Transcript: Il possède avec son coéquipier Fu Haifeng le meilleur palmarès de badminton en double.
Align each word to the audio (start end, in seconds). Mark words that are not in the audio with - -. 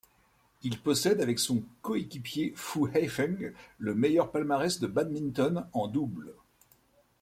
Il 0.63 0.79
possède 0.81 1.21
avec 1.21 1.37
son 1.37 1.61
coéquipier 1.83 2.53
Fu 2.55 2.89
Haifeng 2.95 3.53
le 3.77 3.93
meilleur 3.93 4.31
palmarès 4.31 4.79
de 4.79 4.87
badminton 4.87 5.67
en 5.73 5.87
double. 5.87 6.33